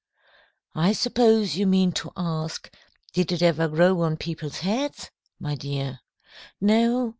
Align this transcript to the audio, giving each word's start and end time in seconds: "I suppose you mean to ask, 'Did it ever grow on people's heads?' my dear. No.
"I 0.73 0.93
suppose 0.93 1.57
you 1.57 1.67
mean 1.67 1.91
to 1.91 2.11
ask, 2.17 2.73
'Did 3.13 3.33
it 3.33 3.43
ever 3.43 3.67
grow 3.67 4.01
on 4.01 4.17
people's 4.17 4.61
heads?' 4.61 5.11
my 5.39 5.53
dear. 5.53 5.99
No. 6.59 7.09